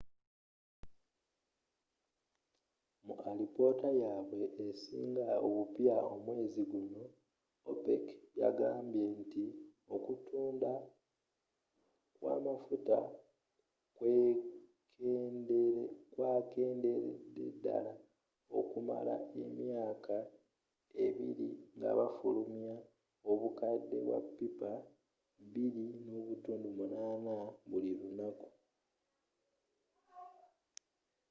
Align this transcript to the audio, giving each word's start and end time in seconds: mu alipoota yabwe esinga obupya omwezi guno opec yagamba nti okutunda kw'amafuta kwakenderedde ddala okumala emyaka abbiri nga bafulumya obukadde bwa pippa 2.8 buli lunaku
mu 3.05 3.13
alipoota 3.29 3.89
yabwe 4.03 4.43
esinga 4.67 5.27
obupya 5.45 5.95
omwezi 6.13 6.63
guno 6.71 7.03
opec 7.71 8.05
yagamba 8.41 9.01
nti 9.19 9.45
okutunda 9.95 10.71
kw'amafuta 12.15 12.97
kwakenderedde 16.13 17.45
ddala 17.55 17.93
okumala 18.59 19.15
emyaka 19.43 20.17
abbiri 21.05 21.49
nga 21.77 21.89
bafulumya 21.97 22.75
obukadde 23.31 23.97
bwa 24.05 24.19
pippa 24.35 24.71
2.8 25.53 27.37
buli 27.69 27.91
lunaku 28.01 28.49